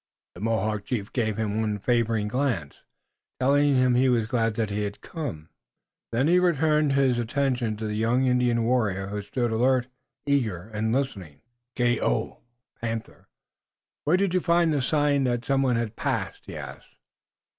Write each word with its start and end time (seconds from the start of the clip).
The 0.33 0.41
Mohawk 0.41 0.85
chief 0.85 1.13
gave 1.13 1.37
him 1.37 1.61
one 1.61 1.77
favoring 1.77 2.27
glance, 2.27 2.81
telling 3.39 3.75
him 3.75 3.93
he 3.93 4.09
was 4.09 4.29
glad 4.31 4.55
that 4.55 4.71
he 4.71 4.81
had 4.81 4.99
come. 5.01 5.49
Then 6.11 6.27
he 6.27 6.39
returned 6.39 6.93
his 6.93 7.19
attention 7.19 7.77
to 7.77 7.87
a 7.87 7.91
young 7.93 8.25
Indian 8.25 8.63
warrior 8.63 9.09
who 9.09 9.21
stood 9.21 9.51
alert, 9.51 9.85
eager 10.25 10.69
and 10.73 10.91
listening. 10.91 11.41
"Haace 11.75 12.37
(Panther), 12.81 13.27
where 14.03 14.17
did 14.17 14.33
you 14.33 14.39
find 14.39 14.73
the 14.73 14.81
sign 14.81 15.23
that 15.25 15.45
someone 15.45 15.75
had 15.75 15.95
passed?" 15.95 16.47
he 16.47 16.57
asked. 16.57 16.95